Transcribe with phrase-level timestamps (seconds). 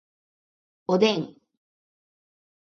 [0.87, 1.35] おでん